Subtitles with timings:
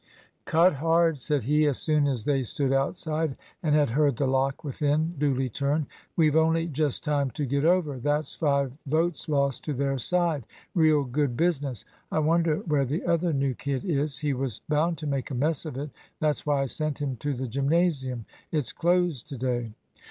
[0.45, 4.63] "Cut hard," said he, as soon as they stood outside, and had heard the lock
[4.63, 5.85] within duly turned.
[6.15, 10.47] "We've only just time to get over; that's five votes lost to their side!
[10.73, 11.85] Real good business!
[12.11, 14.17] I wonder where the other new kid is?
[14.17, 15.91] He was bound to make a mess of it.
[16.19, 19.71] That's why I sent him to the gymnasium; it's closed to day."